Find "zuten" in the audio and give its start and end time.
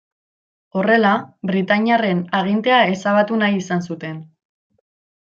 3.91-4.21